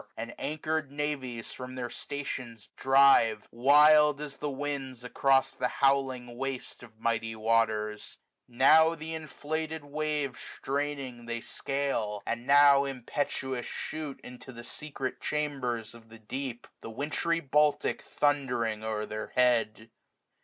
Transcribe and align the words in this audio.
And 0.17 0.33
anchored 0.39 0.91
navies 0.91 1.53
from 1.53 1.75
their 1.75 1.91
stations 1.91 2.69
drive, 2.75 3.47
IVild 3.53 4.19
as 4.19 4.37
the 4.37 4.49
winds 4.49 5.03
across 5.03 5.53
the 5.53 5.67
howling 5.67 6.39
waste 6.39 6.81
165 6.81 6.89
Pf 6.89 6.99
mighty 7.03 7.35
waters: 7.35 8.17
now 8.47 8.95
th' 8.95 9.03
inflated 9.03 9.85
wave 9.85 10.21
iti 10.31 10.31
WINTER. 10.31 10.39
Straining 10.57 11.25
they 11.27 11.39
scale, 11.39 12.23
and 12.25 12.47
now 12.47 12.81
impetuoua 12.85 13.63
shoot 13.63 14.19
Into 14.21 14.51
the 14.51 14.63
secret 14.63 15.21
chambers 15.21 15.93
of 15.93 16.09
the 16.09 16.17
deep. 16.17 16.65
The 16.81 16.89
wintry 16.89 17.39
Baltic 17.39 18.01
thundering 18.01 18.83
o'er 18.83 19.05
thdr 19.05 19.33
head. 19.33 19.91